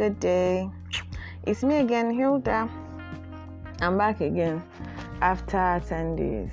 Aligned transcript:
good 0.00 0.18
day. 0.18 0.70
It's 1.42 1.62
me 1.62 1.80
again, 1.80 2.10
Hilda. 2.10 2.70
I'm 3.82 3.98
back 3.98 4.22
again 4.22 4.62
after 5.20 5.78
10 5.86 6.16
days. 6.16 6.52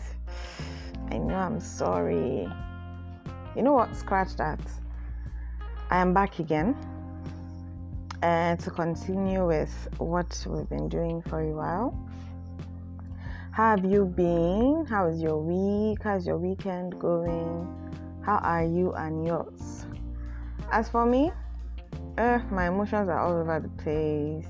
I 1.11 1.17
know 1.17 1.35
I'm 1.35 1.61
sorry. 1.61 2.45
You 3.55 3.61
know 3.61 3.71
what? 3.71 3.95
Scratch 3.95 4.35
that. 4.35 4.59
I 5.89 6.01
am 6.01 6.13
back 6.13 6.39
again 6.39 6.75
and 8.21 8.59
to 8.59 8.69
continue 8.69 9.47
with 9.47 9.71
what 9.97 10.45
we've 10.45 10.67
been 10.67 10.89
doing 10.89 11.21
for 11.21 11.39
a 11.39 11.53
while. 11.53 11.97
How 13.51 13.77
have 13.77 13.85
you 13.85 14.03
been? 14.03 14.85
How 14.89 15.07
is 15.07 15.21
your 15.21 15.37
week? 15.37 15.99
How's 16.03 16.27
your 16.27 16.37
weekend 16.37 16.99
going? 16.99 17.65
How 18.25 18.39
are 18.39 18.65
you 18.65 18.91
and 18.91 19.25
yours? 19.25 19.85
As 20.69 20.89
for 20.89 21.05
me, 21.05 21.31
uh, 22.17 22.39
my 22.49 22.67
emotions 22.67 23.09
are 23.09 23.19
all 23.19 23.37
over 23.37 23.59
the 23.59 23.69
place, 23.83 24.47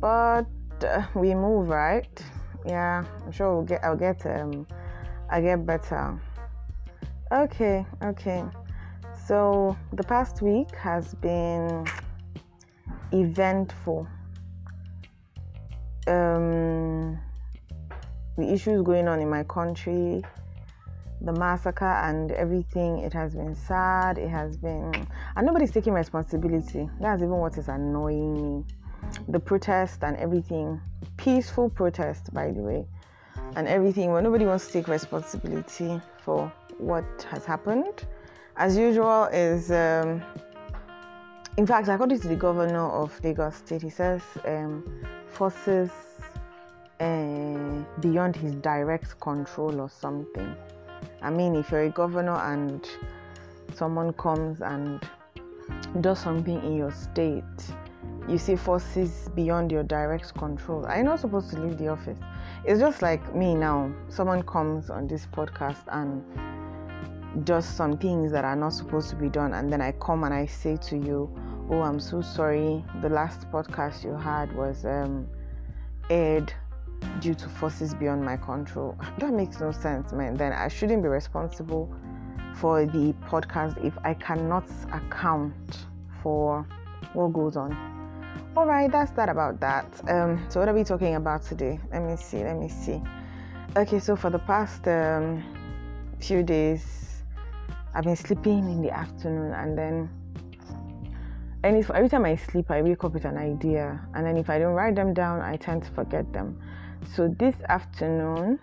but 0.00 0.46
uh, 0.84 1.02
we 1.14 1.34
move, 1.34 1.68
right? 1.68 2.24
Yeah, 2.66 3.04
I'm 3.24 3.32
sure 3.32 3.54
we'll 3.54 3.64
get. 3.64 3.82
I'll 3.84 3.96
get. 3.96 4.24
Um, 4.26 4.66
I 5.30 5.40
get 5.40 5.64
better. 5.64 6.20
Okay, 7.32 7.86
okay. 8.02 8.44
So 9.26 9.76
the 9.92 10.02
past 10.02 10.42
week 10.42 10.74
has 10.76 11.14
been 11.14 11.86
eventful. 13.12 14.08
Um, 16.06 17.18
the 18.36 18.52
issues 18.52 18.82
going 18.82 19.06
on 19.06 19.20
in 19.20 19.30
my 19.30 19.44
country, 19.44 20.22
the 21.20 21.32
massacre 21.32 21.84
and 21.84 22.32
everything, 22.32 22.98
it 22.98 23.12
has 23.12 23.34
been 23.34 23.54
sad. 23.54 24.18
It 24.18 24.28
has 24.28 24.56
been, 24.56 24.92
and 25.36 25.46
nobody's 25.46 25.70
taking 25.70 25.92
responsibility. 25.92 26.88
That's 27.00 27.22
even 27.22 27.36
what 27.36 27.58
is 27.58 27.68
annoying 27.68 28.34
me. 28.34 28.64
The 29.28 29.40
protest 29.40 30.02
and 30.02 30.16
everything, 30.16 30.80
peaceful 31.16 31.70
protest, 31.70 32.32
by 32.32 32.50
the 32.50 32.60
way, 32.60 32.86
and 33.56 33.66
everything, 33.66 34.12
where 34.12 34.22
nobody 34.22 34.46
wants 34.46 34.66
to 34.66 34.72
take 34.72 34.88
responsibility 34.88 36.00
for 36.22 36.52
what 36.78 37.04
has 37.30 37.44
happened. 37.44 38.06
As 38.56 38.76
usual, 38.76 39.24
is 39.24 39.70
um, 39.70 40.22
in 41.56 41.66
fact, 41.66 41.88
according 41.88 42.20
to 42.20 42.28
the 42.28 42.36
governor 42.36 42.88
of 42.90 43.18
Lagos 43.22 43.56
State, 43.56 43.82
he 43.82 43.90
says 43.90 44.22
um, 44.44 44.84
forces 45.28 45.90
uh, 47.00 47.84
beyond 48.00 48.36
his 48.36 48.54
direct 48.56 49.18
control 49.20 49.80
or 49.80 49.88
something. 49.88 50.54
I 51.22 51.30
mean, 51.30 51.54
if 51.54 51.70
you're 51.70 51.82
a 51.82 51.90
governor 51.90 52.36
and 52.36 52.88
someone 53.74 54.12
comes 54.14 54.60
and 54.60 55.00
does 56.00 56.18
something 56.18 56.62
in 56.64 56.76
your 56.76 56.92
state, 56.92 57.44
you 58.28 58.38
see 58.38 58.56
forces 58.56 59.28
beyond 59.34 59.72
your 59.72 59.82
direct 59.82 60.34
control. 60.34 60.86
Are 60.86 60.96
you 60.96 61.04
not 61.04 61.20
supposed 61.20 61.50
to 61.50 61.60
leave 61.60 61.78
the 61.78 61.88
office? 61.88 62.18
It's 62.64 62.80
just 62.80 63.02
like 63.02 63.34
me 63.34 63.54
now. 63.54 63.92
Someone 64.08 64.42
comes 64.42 64.90
on 64.90 65.08
this 65.08 65.26
podcast 65.26 65.82
and 65.88 66.24
does 67.44 67.64
some 67.64 67.96
things 67.98 68.32
that 68.32 68.44
are 68.44 68.56
not 68.56 68.72
supposed 68.72 69.10
to 69.10 69.16
be 69.16 69.28
done, 69.28 69.54
and 69.54 69.72
then 69.72 69.80
I 69.80 69.92
come 69.92 70.24
and 70.24 70.34
I 70.34 70.46
say 70.46 70.76
to 70.76 70.96
you, 70.96 71.30
Oh, 71.72 71.82
I'm 71.82 72.00
so 72.00 72.20
sorry. 72.20 72.84
The 73.00 73.08
last 73.08 73.48
podcast 73.52 74.02
you 74.02 74.16
had 74.16 74.52
was 74.56 74.84
um, 74.84 75.28
aired 76.10 76.52
due 77.20 77.34
to 77.34 77.48
forces 77.48 77.94
beyond 77.94 78.24
my 78.24 78.36
control. 78.36 78.96
That 79.18 79.32
makes 79.32 79.60
no 79.60 79.72
sense, 79.72 80.12
man. 80.12 80.36
Then 80.36 80.52
I 80.52 80.68
shouldn't 80.68 81.02
be 81.02 81.08
responsible 81.08 81.94
for 82.54 82.86
the 82.86 83.14
podcast 83.28 83.82
if 83.84 83.96
I 84.04 84.14
cannot 84.14 84.68
account 84.92 85.86
for 86.22 86.66
what 87.12 87.32
goes 87.32 87.56
on. 87.56 87.72
All 88.56 88.66
right, 88.66 88.90
that's 88.90 89.12
that 89.12 89.28
about 89.28 89.60
that. 89.60 89.86
Um, 90.08 90.44
so 90.48 90.60
what 90.60 90.68
are 90.68 90.74
we 90.74 90.84
talking 90.84 91.14
about 91.14 91.42
today? 91.42 91.78
Let 91.92 92.02
me 92.02 92.16
see. 92.16 92.42
Let 92.42 92.56
me 92.56 92.68
see. 92.68 93.00
Okay, 93.76 94.00
so 94.00 94.16
for 94.16 94.30
the 94.30 94.40
past 94.40 94.86
um, 94.88 95.44
few 96.18 96.42
days, 96.42 97.22
I've 97.94 98.04
been 98.04 98.16
sleeping 98.16 98.58
in 98.58 98.82
the 98.82 98.90
afternoon, 98.90 99.52
and 99.52 99.78
then 99.78 100.10
and 101.62 101.76
if 101.76 101.90
every 101.90 102.08
time 102.08 102.24
I 102.24 102.36
sleep, 102.36 102.70
I 102.70 102.80
wake 102.80 103.04
up 103.04 103.12
with 103.12 103.26
an 103.26 103.36
idea, 103.36 104.00
and 104.14 104.24
then 104.24 104.36
if 104.36 104.48
I 104.48 104.58
don't 104.58 104.72
write 104.72 104.94
them 104.94 105.12
down, 105.12 105.42
I 105.42 105.56
tend 105.56 105.82
to 105.82 105.90
forget 105.90 106.32
them. 106.32 106.58
So 107.14 107.28
this 107.28 107.56
afternoon, 107.68 108.58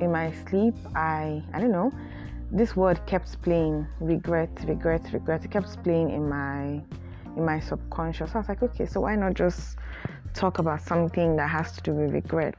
in 0.00 0.12
my 0.12 0.32
sleep, 0.48 0.74
I 0.94 1.42
I 1.52 1.60
don't 1.60 1.72
know, 1.72 1.90
this 2.50 2.76
word 2.76 3.00
kept 3.06 3.40
playing 3.42 3.86
regret, 4.00 4.50
regret, 4.66 5.02
regret. 5.12 5.44
It 5.44 5.50
kept 5.50 5.82
playing 5.82 6.10
in 6.10 6.28
my 6.28 6.80
in 7.36 7.44
my 7.44 7.60
subconscious. 7.60 8.34
I 8.34 8.38
was 8.38 8.48
like, 8.48 8.62
okay, 8.62 8.86
so 8.86 9.00
why 9.00 9.16
not 9.16 9.34
just 9.34 9.76
talk 10.32 10.58
about 10.58 10.80
something 10.80 11.36
that 11.36 11.48
has 11.48 11.72
to 11.72 11.80
do 11.82 11.92
with 11.92 12.12
regret? 12.12 12.54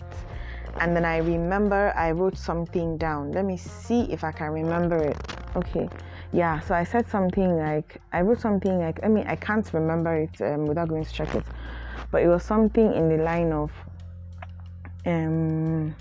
And 0.80 0.96
then 0.96 1.06
I 1.06 1.18
remember 1.18 1.94
I 1.96 2.12
wrote 2.12 2.38
something 2.38 2.98
down. 2.98 3.32
Let 3.32 3.46
me 3.46 3.58
see 3.58 4.02
if 4.12 4.24
I 4.24 4.32
can 4.32 4.52
remember 4.52 4.98
it. 4.98 5.18
Okay, 5.56 5.90
yeah. 6.34 6.60
So 6.60 6.76
I 6.76 6.84
said 6.84 7.10
something 7.10 7.58
like 7.58 8.00
I 8.12 8.22
wrote 8.22 8.40
something 8.42 8.78
like 8.80 9.00
I 9.04 9.08
mean 9.08 9.26
I 9.28 9.36
can't 9.36 9.72
remember 9.74 10.16
it 10.16 10.42
um, 10.42 10.66
without 10.66 10.90
going 10.90 11.06
to 11.06 11.12
check 11.12 11.34
it, 11.34 11.44
but 12.12 12.22
it 12.22 12.28
was 12.28 12.44
something 12.44 12.94
in 12.94 13.10
the 13.10 13.24
line 13.24 13.52
of 13.52 13.72
um, 15.08 15.96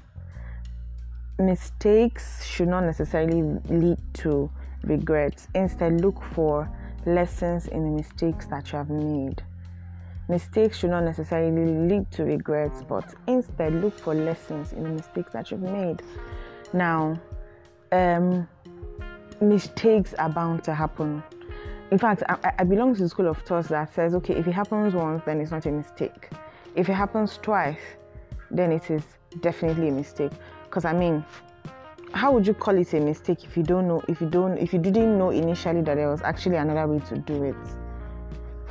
mistakes 1.39 2.45
should 2.45 2.69
not 2.69 2.85
necessarily 2.85 3.43
lead 3.69 3.99
to 4.15 4.51
regrets. 4.83 5.49
Instead, 5.55 6.01
look 6.01 6.23
for 6.35 6.69
lessons 7.07 7.67
in 7.69 7.85
the 7.85 7.91
mistakes 7.91 8.47
that 8.47 8.73
you 8.73 8.79
have 8.79 8.91
made. 8.91 9.43
Mistakes 10.29 10.79
should 10.79 10.91
not 10.91 11.05
necessarily 11.05 11.89
lead 11.89 12.11
to 12.11 12.25
regrets, 12.25 12.83
but 12.83 13.15
instead, 13.29 13.75
look 13.77 13.97
for 13.97 14.13
lessons 14.13 14.73
in 14.73 14.83
the 14.83 14.91
mistakes 14.91 15.33
that 15.33 15.53
you've 15.53 15.63
made. 15.63 16.03
Now, 16.73 17.21
um, 17.93 18.49
mistakes 19.41 20.15
are 20.15 20.29
bound 20.29 20.65
to 20.65 20.75
happen. 20.75 21.23
In 21.93 21.99
fact, 21.99 22.25
I, 22.29 22.53
I 22.59 22.65
belong 22.65 22.97
to 22.97 23.03
the 23.03 23.09
school 23.09 23.29
of 23.29 23.39
thought 23.43 23.69
that 23.69 23.95
says, 23.95 24.17
okay, 24.17 24.35
if 24.35 24.49
it 24.49 24.53
happens 24.53 24.95
once, 24.95 25.23
then 25.25 25.41
it's 25.41 25.53
not 25.53 25.65
a 25.67 25.71
mistake. 25.71 26.31
If 26.75 26.89
it 26.89 26.95
happens 26.95 27.39
twice, 27.41 27.79
then 28.51 28.73
it 28.73 28.91
is 28.91 29.03
definitely 29.41 29.89
a 29.89 29.93
mistake. 29.93 30.33
Because 30.65 30.85
I 30.85 30.93
mean, 30.93 31.25
how 32.13 32.33
would 32.33 32.47
you 32.47 32.55
call 32.55 32.77
it 32.79 32.93
a 32.95 33.01
mistake 33.01 33.45
if 33.45 33.57
you 33.57 33.63
don't 33.63 33.87
know 33.87 34.03
if 34.09 34.21
you 34.21 34.29
don't 34.29 34.57
if 34.59 34.73
you 34.73 34.79
didn't 34.79 35.19
know 35.19 35.31
initially 35.31 35.83
that 35.83 35.97
there 35.97 36.11
was 36.11 36.23
actually 36.23 36.57
another 36.57 36.87
way 36.87 37.01
to 37.09 37.19
do 37.19 37.45
it? 37.45 37.57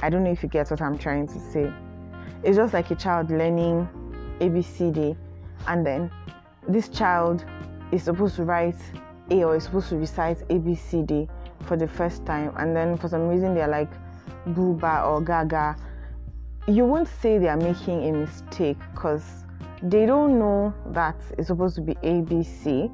I 0.02 0.10
don't 0.10 0.24
know 0.24 0.32
if 0.32 0.44
you 0.44 0.50
get 0.50 0.70
what 0.72 0.82
I'm 0.82 0.98
trying 0.98 1.28
to 1.28 1.40
say. 1.40 1.72
It's 2.44 2.58
just 2.58 2.74
like 2.74 2.92
a 2.92 2.96
child 2.96 3.30
learning 3.30 3.88
ABCD, 4.40 5.16
and 5.68 5.86
then 5.86 6.12
this 6.68 6.90
child 6.90 7.46
is 7.92 8.04
supposed 8.04 8.36
to 8.36 8.44
write 8.44 8.78
A 9.32 9.44
or 9.44 9.56
is 9.56 9.64
supposed 9.64 9.90
to 9.90 9.98
recite 9.98 10.40
ABCD 10.50 11.30
for 11.66 11.78
the 11.78 11.88
first 11.88 12.26
time, 12.26 12.54
and 12.58 12.76
then 12.76 12.98
for 12.98 13.08
some 13.08 13.28
reason 13.28 13.54
they're 13.56 13.68
like 13.68 13.92
booba 14.50 15.08
or 15.08 15.22
gaga. 15.22 15.76
You 16.68 16.86
won't 16.86 17.08
say 17.08 17.38
they 17.38 17.48
are 17.48 17.58
making 17.58 18.10
a 18.10 18.12
mistake 18.12 18.78
because 18.94 19.45
they 19.84 20.06
don't 20.06 20.40
know 20.40 20.74
that 20.88 21.16
it's 21.38 21.48
supposed 21.48 21.76
to 21.76 21.82
be 21.82 21.96
ABC. 21.96 22.90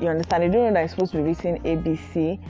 You 0.00 0.08
understand? 0.08 0.42
They 0.42 0.48
don't 0.48 0.66
know 0.66 0.72
that 0.74 0.84
it's 0.84 0.92
supposed 0.92 1.12
to 1.12 1.18
be 1.18 1.24
written 1.24 1.58
ABC. 1.62 2.40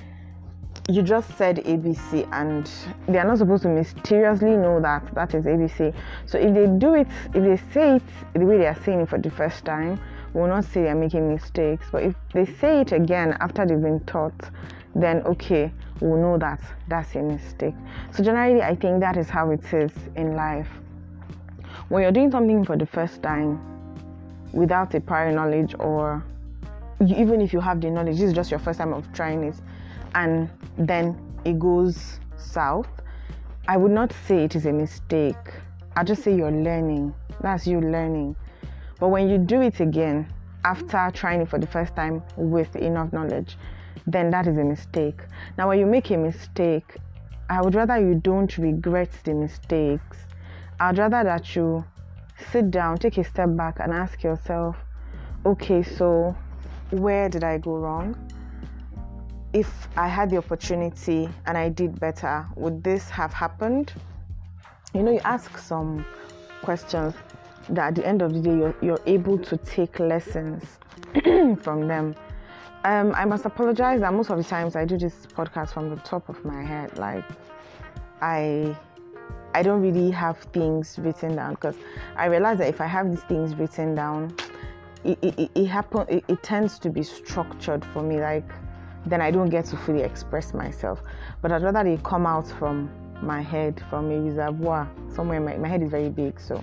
You 0.90 1.02
just 1.02 1.36
said 1.38 1.56
ABC, 1.64 2.28
and 2.32 2.70
they 3.06 3.18
are 3.18 3.26
not 3.26 3.38
supposed 3.38 3.62
to 3.62 3.68
mysteriously 3.68 4.56
know 4.56 4.80
that 4.80 5.14
that 5.14 5.34
is 5.34 5.44
ABC. 5.46 5.94
So 6.26 6.38
if 6.38 6.54
they 6.54 6.66
do 6.66 6.94
it, 6.94 7.06
if 7.34 7.42
they 7.42 7.72
say 7.72 7.96
it 7.96 8.02
the 8.34 8.44
way 8.44 8.58
they 8.58 8.66
are 8.66 8.78
saying 8.84 9.00
it 9.00 9.08
for 9.08 9.18
the 9.18 9.30
first 9.30 9.64
time, 9.64 9.98
we 10.34 10.40
will 10.40 10.48
not 10.48 10.64
say 10.64 10.82
they 10.82 10.88
are 10.88 10.94
making 10.94 11.32
mistakes. 11.32 11.86
But 11.90 12.02
if 12.02 12.14
they 12.34 12.44
say 12.44 12.80
it 12.80 12.92
again 12.92 13.36
after 13.40 13.64
they've 13.64 13.80
been 13.80 14.00
taught, 14.00 14.50
then 14.94 15.22
okay, 15.22 15.72
we'll 16.00 16.20
know 16.20 16.38
that 16.38 16.60
that's 16.88 17.14
a 17.14 17.22
mistake. 17.22 17.74
So 18.12 18.22
generally, 18.22 18.62
I 18.62 18.74
think 18.74 19.00
that 19.00 19.16
is 19.16 19.28
how 19.28 19.50
it 19.50 19.64
is 19.72 19.92
in 20.16 20.34
life 20.34 20.68
when 21.88 22.02
you're 22.02 22.12
doing 22.12 22.30
something 22.30 22.64
for 22.64 22.76
the 22.76 22.86
first 22.86 23.22
time 23.22 23.60
without 24.52 24.94
a 24.94 25.00
prior 25.00 25.32
knowledge 25.32 25.74
or 25.78 26.24
you, 27.00 27.16
even 27.16 27.40
if 27.40 27.52
you 27.52 27.60
have 27.60 27.80
the 27.80 27.90
knowledge 27.90 28.16
this 28.16 28.28
is 28.28 28.32
just 28.32 28.50
your 28.50 28.60
first 28.60 28.78
time 28.78 28.92
of 28.92 29.10
trying 29.12 29.42
it 29.42 29.54
and 30.14 30.48
then 30.78 31.18
it 31.44 31.58
goes 31.58 32.18
south 32.36 32.88
i 33.68 33.76
would 33.76 33.90
not 33.90 34.12
say 34.26 34.44
it 34.44 34.54
is 34.54 34.66
a 34.66 34.72
mistake. 34.72 35.36
I 35.96 36.02
just 36.02 36.24
say 36.24 36.34
you're 36.34 36.50
learning. 36.50 37.14
That's 37.40 37.68
you 37.68 37.80
learning. 37.80 38.34
But 38.98 39.08
when 39.08 39.28
you 39.28 39.38
do 39.38 39.60
it 39.60 39.78
again 39.78 40.26
after 40.64 41.10
trying 41.14 41.40
it 41.42 41.48
for 41.48 41.58
the 41.58 41.68
first 41.68 41.94
time 41.94 42.22
with 42.36 42.74
enough 42.76 43.12
knowledge 43.12 43.56
then 44.06 44.30
that 44.30 44.46
is 44.46 44.58
a 44.58 44.64
mistake. 44.64 45.20
Now 45.56 45.68
when 45.68 45.78
you 45.78 45.86
make 45.86 46.10
a 46.10 46.16
mistake 46.16 46.96
i 47.50 47.60
would 47.60 47.74
rather 47.74 47.98
you 47.98 48.14
don't 48.14 48.56
regret 48.58 49.10
the 49.24 49.34
mistakes 49.34 50.18
I'd 50.80 50.98
rather 50.98 51.24
that 51.24 51.54
you 51.56 51.84
sit 52.52 52.70
down, 52.70 52.98
take 52.98 53.18
a 53.18 53.24
step 53.24 53.56
back, 53.56 53.78
and 53.80 53.92
ask 53.92 54.22
yourself, 54.22 54.76
okay, 55.46 55.82
so 55.82 56.36
where 56.90 57.28
did 57.28 57.44
I 57.44 57.58
go 57.58 57.76
wrong? 57.76 58.16
If 59.52 59.88
I 59.96 60.08
had 60.08 60.30
the 60.30 60.38
opportunity 60.38 61.28
and 61.46 61.56
I 61.56 61.68
did 61.68 62.00
better, 62.00 62.46
would 62.56 62.82
this 62.82 63.08
have 63.10 63.32
happened? 63.32 63.92
you 64.94 65.02
know, 65.02 65.10
you 65.10 65.20
ask 65.24 65.58
some 65.58 66.06
questions 66.62 67.14
that 67.68 67.88
at 67.88 67.94
the 67.96 68.06
end 68.06 68.22
of 68.22 68.32
the 68.32 68.40
day 68.40 68.56
you're, 68.56 68.74
you're 68.80 69.00
able 69.06 69.36
to 69.38 69.56
take 69.58 69.98
lessons 69.98 70.78
from 71.60 71.88
them. 71.88 72.14
Um, 72.84 73.12
I 73.14 73.24
must 73.24 73.44
apologize 73.44 74.00
that 74.00 74.12
most 74.12 74.30
of 74.30 74.38
the 74.38 74.44
times 74.44 74.76
I 74.76 74.84
do 74.84 74.96
this 74.96 75.26
podcast 75.26 75.72
from 75.72 75.90
the 75.90 75.96
top 75.96 76.28
of 76.28 76.44
my 76.44 76.62
head. 76.62 76.96
Like, 76.96 77.24
I 78.20 78.76
I 79.54 79.62
don't 79.62 79.80
really 79.80 80.10
have 80.10 80.38
things 80.52 80.98
written 80.98 81.36
down 81.36 81.54
because 81.54 81.76
I 82.16 82.26
realize 82.26 82.58
that 82.58 82.68
if 82.68 82.80
I 82.80 82.86
have 82.86 83.08
these 83.10 83.22
things 83.22 83.54
written 83.54 83.94
down, 83.94 84.36
it 85.04 85.18
it, 85.22 85.50
it 85.54 85.66
happen 85.66 86.06
it, 86.08 86.24
it 86.28 86.42
tends 86.42 86.78
to 86.80 86.90
be 86.90 87.02
structured 87.02 87.84
for 87.84 88.02
me. 88.02 88.20
Like 88.20 88.50
then 89.06 89.20
I 89.20 89.30
don't 89.30 89.50
get 89.50 89.66
to 89.66 89.76
fully 89.76 90.02
express 90.02 90.54
myself. 90.54 91.00
But 91.40 91.52
I'd 91.52 91.62
rather 91.62 91.84
they 91.84 91.98
come 92.02 92.26
out 92.26 92.48
from 92.48 92.90
my 93.22 93.40
head, 93.40 93.82
from 93.90 94.10
a 94.10 94.18
reservoir 94.18 94.90
somewhere. 95.14 95.40
My, 95.40 95.56
my 95.56 95.68
head 95.68 95.82
is 95.82 95.90
very 95.90 96.10
big, 96.10 96.40
so 96.40 96.62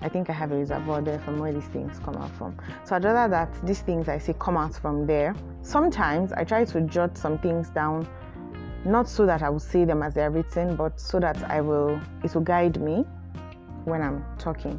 I 0.00 0.08
think 0.08 0.28
I 0.28 0.32
have 0.32 0.52
a 0.52 0.56
reservoir 0.56 1.00
there 1.02 1.18
from 1.20 1.38
where 1.38 1.52
these 1.52 1.66
things 1.66 1.98
come 1.98 2.16
out 2.16 2.30
from. 2.32 2.56
So 2.84 2.96
I'd 2.96 3.04
rather 3.04 3.30
that 3.30 3.66
these 3.66 3.80
things 3.80 4.08
I 4.08 4.18
say 4.18 4.34
come 4.38 4.56
out 4.56 4.74
from 4.74 5.06
there. 5.06 5.34
Sometimes 5.62 6.32
I 6.32 6.44
try 6.44 6.64
to 6.64 6.80
jot 6.82 7.16
some 7.16 7.38
things 7.38 7.70
down, 7.70 8.08
not 8.86 9.08
so 9.08 9.26
that 9.26 9.42
I 9.42 9.50
will 9.50 9.60
see 9.60 9.84
them 9.84 10.02
as 10.02 10.16
written, 10.16 10.76
but 10.76 11.00
so 11.00 11.20
that 11.20 11.42
I 11.50 11.60
will 11.60 12.00
it 12.24 12.34
will 12.34 12.42
guide 12.42 12.80
me 12.80 13.04
when 13.84 14.02
I'm 14.02 14.24
talking. 14.38 14.78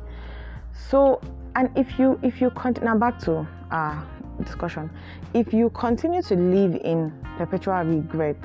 So 0.89 1.21
and 1.55 1.69
if 1.77 1.99
you 1.99 2.19
if 2.23 2.41
you 2.41 2.49
continue 2.51 2.89
now 2.89 2.97
back 2.97 3.19
to 3.21 3.47
our 3.71 4.05
discussion, 4.43 4.89
if 5.33 5.53
you 5.53 5.69
continue 5.71 6.21
to 6.23 6.35
live 6.35 6.75
in 6.75 7.11
perpetual 7.37 7.83
regret, 7.83 8.37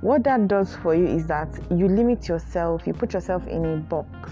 what 0.00 0.24
that 0.24 0.48
does 0.48 0.76
for 0.76 0.94
you 0.94 1.06
is 1.06 1.26
that 1.26 1.48
you 1.70 1.88
limit 1.88 2.28
yourself, 2.28 2.86
you 2.86 2.92
put 2.92 3.12
yourself 3.12 3.46
in 3.46 3.64
a 3.64 3.76
box 3.76 4.30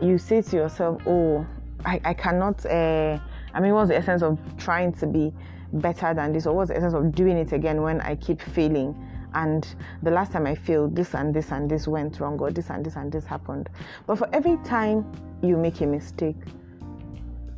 you 0.00 0.18
say 0.18 0.42
to 0.42 0.56
yourself, 0.56 1.00
oh, 1.06 1.46
I, 1.84 2.00
I 2.04 2.14
cannot, 2.14 2.64
uh, 2.66 3.18
I 3.54 3.60
mean, 3.60 3.74
what's 3.74 3.88
the 3.88 3.96
essence 3.96 4.22
of 4.22 4.38
trying 4.56 4.92
to 4.94 5.06
be 5.06 5.32
better 5.72 6.14
than 6.14 6.32
this? 6.32 6.46
Or 6.46 6.54
what's 6.54 6.70
the 6.70 6.76
essence 6.76 6.94
of 6.94 7.14
doing 7.14 7.36
it 7.36 7.52
again 7.52 7.82
when 7.82 8.00
I 8.00 8.16
keep 8.16 8.40
failing? 8.40 8.94
And 9.38 9.64
the 10.02 10.10
last 10.10 10.32
time 10.32 10.48
I 10.48 10.56
failed, 10.56 10.96
this 10.96 11.14
and 11.14 11.32
this 11.32 11.52
and 11.52 11.70
this 11.70 11.86
went 11.86 12.18
wrong, 12.18 12.40
or 12.40 12.50
this 12.50 12.70
and 12.70 12.84
this 12.84 12.96
and 12.96 13.12
this 13.12 13.24
happened. 13.24 13.70
But 14.04 14.18
for 14.18 14.28
every 14.32 14.56
time 14.64 15.06
you 15.42 15.56
make 15.56 15.80
a 15.80 15.86
mistake, 15.86 16.34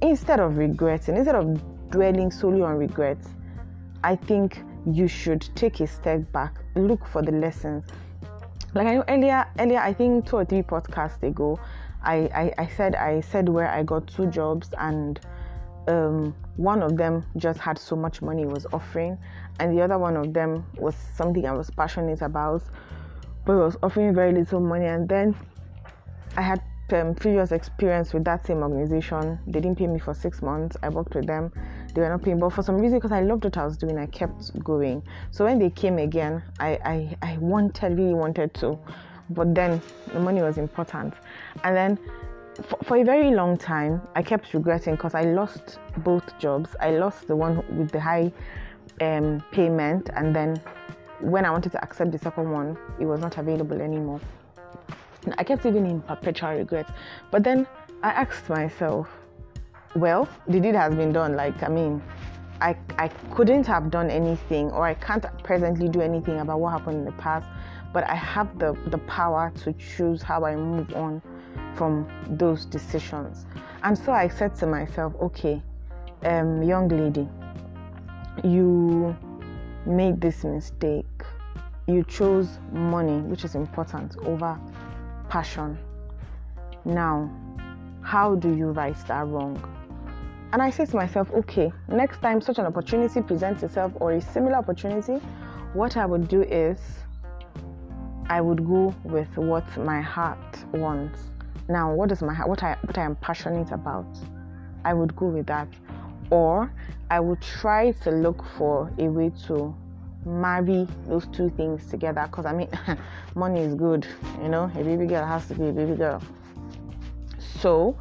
instead 0.02 0.40
of 0.40 0.58
regretting, 0.58 1.16
instead 1.16 1.36
of 1.36 1.58
dwelling 1.90 2.30
solely 2.30 2.60
on 2.60 2.76
regrets, 2.76 3.28
I 4.04 4.14
think 4.14 4.62
you 4.84 5.08
should 5.08 5.48
take 5.54 5.80
a 5.80 5.86
step 5.86 6.30
back, 6.32 6.58
look 6.74 7.06
for 7.06 7.22
the 7.22 7.32
lessons. 7.32 7.86
Like 8.74 8.86
I 8.86 8.96
know 8.96 9.04
earlier, 9.08 9.46
earlier 9.58 9.78
I 9.80 9.94
think 9.94 10.26
two 10.26 10.36
or 10.36 10.44
three 10.44 10.62
podcasts 10.62 11.22
ago, 11.22 11.58
I, 12.02 12.14
I, 12.34 12.54
I 12.58 12.66
said 12.66 12.94
I 12.94 13.22
said 13.22 13.48
where 13.48 13.68
I 13.68 13.84
got 13.84 14.06
two 14.06 14.26
jobs 14.26 14.68
and 14.76 15.18
um, 15.88 16.34
one 16.56 16.82
of 16.82 16.97
them 16.97 17.25
just 17.37 17.58
had 17.58 17.79
so 17.79 17.97
much 17.97 18.23
money 18.23 18.47
was 18.47 18.67
offering 18.73 19.17
and 19.58 19.76
the 19.76 19.82
other 19.82 19.99
one 19.99 20.17
of 20.17 20.32
them 20.35 20.64
was 20.76 20.94
something 21.14 21.47
I 21.47 21.52
was 21.52 21.70
passionate 21.70 22.23
about 22.23 22.62
but 23.44 23.56
was 23.56 23.76
offering 23.82 24.14
very 24.14 24.32
little 24.32 24.61
money. 24.61 24.87
And 24.87 25.08
then 25.08 25.35
I 26.37 26.43
had 26.43 26.62
um, 26.93 27.14
previous 27.14 27.52
experience 27.52 28.12
with 28.12 28.25
that 28.25 28.47
same 28.47 28.58
organization. 28.58 29.38
They 29.47 29.61
didn't 29.61 29.79
pay 29.79 29.87
me 29.87 29.99
for 29.99 30.14
six 30.14 30.43
months. 30.43 30.76
I 30.82 30.88
worked 30.88 31.14
with 31.14 31.26
them. 31.26 31.52
They 31.94 32.00
were 32.00 32.08
not 32.08 32.23
paying 32.23 32.38
but 32.38 32.50
for 32.50 32.62
some 32.62 32.79
reason 32.79 32.99
because 32.99 33.12
I 33.12 33.23
loved 33.23 33.44
what 33.44 33.56
I 33.56 33.64
was 33.64 33.76
doing 33.76 33.99
I 33.99 34.06
kept 34.06 34.62
going. 34.62 35.02
So 35.31 35.44
when 35.44 35.58
they 35.58 35.70
came 35.70 35.99
again 35.99 36.43
I, 36.61 36.79
I, 36.85 37.17
I 37.23 37.38
wanted 37.38 37.99
really 37.99 38.14
wanted 38.14 38.55
to. 38.55 38.79
But 39.31 39.55
then 39.55 39.81
the 40.12 40.20
money 40.20 40.43
was 40.43 40.58
important. 40.58 41.14
And 41.64 41.76
then 41.76 41.99
for, 42.62 42.78
for 42.84 42.96
a 42.96 43.04
very 43.04 43.30
long 43.30 43.56
time, 43.56 44.00
I 44.14 44.22
kept 44.22 44.52
regretting 44.54 44.94
because 44.94 45.14
I 45.14 45.22
lost 45.22 45.78
both 45.98 46.38
jobs. 46.38 46.74
I 46.80 46.90
lost 46.90 47.26
the 47.26 47.36
one 47.36 47.56
with 47.76 47.90
the 47.90 48.00
high 48.00 48.32
um, 49.00 49.42
payment, 49.52 50.10
and 50.14 50.34
then 50.34 50.60
when 51.20 51.44
I 51.44 51.50
wanted 51.50 51.72
to 51.72 51.82
accept 51.82 52.12
the 52.12 52.18
second 52.18 52.50
one, 52.50 52.76
it 52.98 53.04
was 53.04 53.20
not 53.20 53.38
available 53.38 53.80
anymore. 53.80 54.20
And 55.24 55.34
I 55.38 55.44
kept 55.44 55.64
living 55.64 55.86
in 55.86 56.00
perpetual 56.02 56.56
regret. 56.56 56.86
But 57.30 57.44
then 57.44 57.66
I 58.02 58.10
asked 58.10 58.48
myself, 58.48 59.08
well, 59.94 60.28
the 60.48 60.60
deed 60.60 60.74
has 60.74 60.94
been 60.94 61.12
done. 61.12 61.36
Like, 61.36 61.62
I 61.62 61.68
mean, 61.68 62.02
I, 62.60 62.76
I 62.98 63.08
couldn't 63.34 63.66
have 63.66 63.90
done 63.90 64.10
anything, 64.10 64.70
or 64.70 64.84
I 64.86 64.94
can't 64.94 65.24
presently 65.42 65.88
do 65.88 66.00
anything 66.00 66.40
about 66.40 66.60
what 66.60 66.70
happened 66.72 66.98
in 66.98 67.04
the 67.04 67.12
past 67.12 67.46
but 67.92 68.08
I 68.08 68.14
have 68.14 68.58
the, 68.58 68.76
the 68.86 68.98
power 68.98 69.52
to 69.64 69.72
choose 69.72 70.22
how 70.22 70.44
I 70.44 70.54
move 70.54 70.94
on 70.94 71.20
from 71.80 72.06
those 72.28 72.66
decisions. 72.66 73.46
And 73.82 73.96
so 73.96 74.12
I 74.12 74.28
said 74.28 74.54
to 74.56 74.66
myself, 74.66 75.14
okay, 75.18 75.62
um, 76.24 76.62
young 76.62 76.88
lady, 76.88 77.26
you 78.44 79.16
made 79.86 80.20
this 80.20 80.44
mistake. 80.44 81.06
You 81.86 82.04
chose 82.04 82.58
money, 82.70 83.22
which 83.22 83.44
is 83.44 83.54
important, 83.54 84.18
over 84.26 84.60
passion. 85.30 85.78
Now, 86.84 87.30
how 88.02 88.34
do 88.34 88.54
you 88.54 88.72
right 88.72 88.96
that 89.08 89.26
wrong? 89.28 89.56
And 90.52 90.60
I 90.60 90.68
said 90.68 90.90
to 90.90 90.96
myself, 90.96 91.30
okay, 91.30 91.72
next 91.88 92.20
time 92.20 92.42
such 92.42 92.58
an 92.58 92.66
opportunity 92.66 93.22
presents 93.22 93.62
itself 93.62 93.92
or 93.94 94.12
a 94.12 94.20
similar 94.20 94.56
opportunity, 94.56 95.14
what 95.72 95.96
I 95.96 96.04
would 96.04 96.28
do 96.28 96.42
is 96.42 96.78
I 98.28 98.42
would 98.42 98.66
go 98.66 98.94
with 99.02 99.34
what 99.38 99.64
my 99.78 100.02
heart 100.02 100.62
wants. 100.72 101.30
Now, 101.70 101.94
what 101.94 102.11
is 102.11 102.20
my? 102.20 102.34
What 102.34 102.64
I 102.64 102.76
what 102.82 102.99
I 102.99 103.05
am 103.05 103.14
passionate 103.14 103.70
about, 103.70 104.05
I 104.84 104.93
would 104.93 105.14
go 105.14 105.26
with 105.26 105.46
that, 105.46 105.69
or 106.31 106.69
I 107.12 107.20
would 107.20 107.40
try 107.40 107.93
to 107.93 108.11
look 108.11 108.44
for 108.58 108.90
a 108.99 109.05
way 109.05 109.31
to 109.46 109.72
marry 110.26 110.88
those 111.06 111.28
two 111.28 111.49
things 111.50 111.87
together. 111.87 112.22
Because 112.26 112.44
I 112.44 112.52
mean, 112.55 112.70
money 113.37 113.61
is 113.61 113.76
good, 113.76 114.05
you 114.43 114.49
know. 114.49 114.64
A 114.75 114.82
baby 114.82 115.06
girl 115.06 115.25
has 115.25 115.46
to 115.46 115.55
be 115.55 115.69
a 115.69 115.72
baby 115.72 115.94
girl. 115.94 116.20
So, 117.38 117.96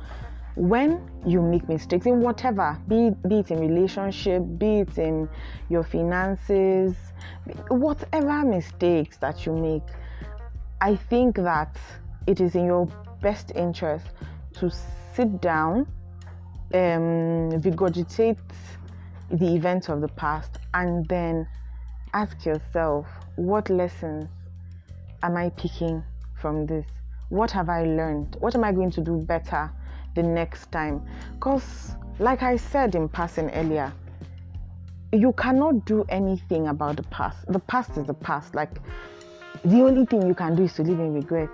when 0.56 1.08
you 1.24 1.40
make 1.40 1.70
mistakes 1.70 2.08
in 2.08 2.22
whatever, 2.22 2.76
be, 2.88 3.12
be 3.28 3.40
it 3.42 3.52
in 3.52 3.60
relationship, 3.60 4.42
be 4.58 4.80
it 4.80 4.98
in 4.98 5.30
your 5.70 5.84
finances, 5.84 6.96
whatever 7.68 8.44
mistakes 8.44 9.18
that 9.18 9.46
you 9.46 9.54
make, 9.54 9.84
I 10.82 10.96
think 10.96 11.36
that 11.36 11.78
it 12.26 12.42
is 12.42 12.56
in 12.56 12.66
your 12.66 12.88
best 13.22 13.52
interest 13.56 14.08
to 14.54 14.72
sit 15.14 15.42
down, 15.42 15.88
um, 16.74 17.52
regurgitate 17.62 18.38
the 19.32 19.56
events 19.56 19.90
of 19.90 20.02
the 20.02 20.08
past, 20.10 20.58
and 20.74 21.08
then 21.08 21.48
ask 22.14 22.46
yourself 22.46 23.06
what 23.36 23.70
lessons 23.70 24.30
am 25.24 25.38
I 25.38 25.50
picking 25.52 26.04
from 26.40 26.66
this? 26.66 26.86
What 27.30 27.52
have 27.52 27.70
I 27.70 27.84
learned? 27.84 28.38
What 28.40 28.56
am 28.56 28.64
I 28.64 28.72
going 28.72 28.92
to 28.92 29.02
do 29.02 29.18
better 29.18 29.72
the 30.16 30.24
next 30.24 30.72
time? 30.72 31.06
Because, 31.34 31.96
like 32.18 32.42
I 32.42 32.56
said 32.56 32.96
in 32.96 33.08
passing 33.08 33.50
earlier, 33.52 33.94
you 35.14 35.34
cannot 35.34 35.86
do 35.86 36.06
anything 36.10 36.68
about 36.68 36.98
the 36.98 37.04
past. 37.04 37.38
The 37.48 37.60
past 37.60 37.98
is 37.98 38.06
the 38.06 38.14
past. 38.14 38.56
Like, 38.56 38.72
the 39.64 39.82
only 39.82 40.06
thing 40.06 40.26
you 40.26 40.34
can 40.34 40.56
do 40.56 40.64
is 40.64 40.74
to 40.74 40.84
live 40.84 41.00
in 41.00 41.14
regret. 41.14 41.50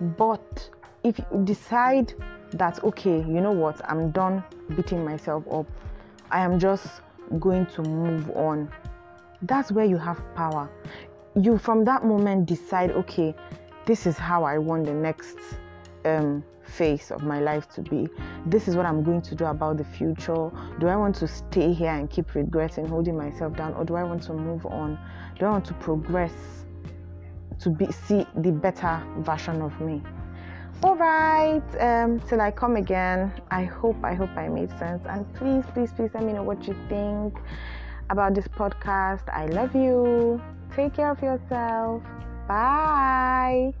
But 0.00 0.70
if 1.06 1.20
you 1.32 1.44
decide 1.44 2.12
that, 2.50 2.82
okay, 2.82 3.18
you 3.18 3.40
know 3.40 3.52
what, 3.52 3.80
I'm 3.88 4.10
done 4.10 4.42
beating 4.74 5.04
myself 5.04 5.44
up, 5.52 5.66
I 6.32 6.40
am 6.40 6.58
just 6.58 7.00
going 7.38 7.66
to 7.66 7.82
move 7.82 8.28
on, 8.30 8.68
that's 9.42 9.70
where 9.70 9.84
you 9.84 9.98
have 9.98 10.20
power. 10.34 10.68
You, 11.36 11.58
from 11.58 11.84
that 11.84 12.04
moment, 12.04 12.46
decide, 12.46 12.90
okay, 12.90 13.34
this 13.84 14.06
is 14.06 14.18
how 14.18 14.42
I 14.42 14.58
want 14.58 14.86
the 14.86 14.94
next 14.94 15.38
um, 16.04 16.42
phase 16.64 17.12
of 17.12 17.22
my 17.22 17.40
life 17.40 17.68
to 17.74 17.82
be. 17.82 18.08
This 18.46 18.66
is 18.66 18.74
what 18.74 18.84
I'm 18.84 19.04
going 19.04 19.22
to 19.22 19.34
do 19.36 19.44
about 19.44 19.76
the 19.76 19.84
future. 19.84 20.50
Do 20.80 20.88
I 20.88 20.96
want 20.96 21.14
to 21.16 21.28
stay 21.28 21.72
here 21.72 21.92
and 21.92 22.10
keep 22.10 22.34
regretting, 22.34 22.86
holding 22.86 23.16
myself 23.16 23.56
down, 23.56 23.74
or 23.74 23.84
do 23.84 23.94
I 23.94 24.02
want 24.02 24.24
to 24.24 24.32
move 24.32 24.66
on? 24.66 24.98
Do 25.38 25.46
I 25.46 25.50
want 25.50 25.66
to 25.66 25.74
progress? 25.74 26.32
to 27.58 27.70
be 27.70 27.90
see 27.90 28.26
the 28.36 28.52
better 28.52 29.02
version 29.20 29.62
of 29.62 29.80
me 29.80 30.02
all 30.82 30.96
right 30.96 31.62
um, 31.80 32.20
till 32.28 32.40
i 32.40 32.50
come 32.50 32.76
again 32.76 33.32
i 33.50 33.64
hope 33.64 33.96
i 34.02 34.14
hope 34.14 34.30
i 34.36 34.48
made 34.48 34.70
sense. 34.78 35.04
And 35.06 35.24
please 35.34 35.64
please 35.72 35.92
please 35.92 36.10
let 36.14 36.22
me 36.22 36.32
know 36.32 36.42
what 36.42 36.66
you 36.66 36.76
think 36.88 37.34
about 38.10 38.34
this 38.34 38.46
podcast. 38.48 39.28
I 39.28 39.46
love 39.46 39.74
you. 39.74 40.40
Take 40.74 40.94
care 40.94 41.10
of 41.10 41.20
yourself. 41.22 42.02
Bye 42.46 43.74